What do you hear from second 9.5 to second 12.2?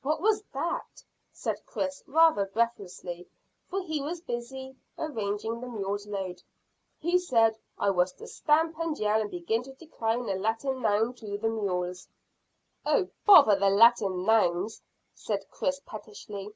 to decline a Latin noun to the mules."